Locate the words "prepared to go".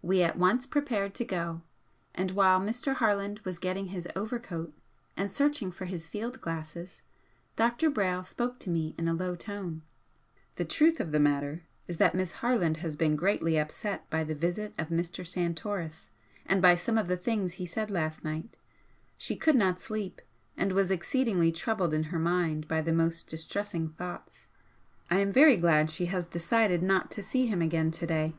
0.64-1.60